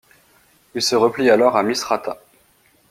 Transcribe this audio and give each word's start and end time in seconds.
Il 0.73 0.81
se 0.81 0.95
replie 0.95 1.29
alors 1.29 1.55
à 1.57 1.61
Misrata. 1.61 2.17